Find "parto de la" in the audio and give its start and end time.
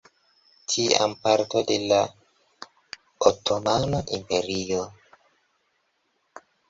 1.25-1.99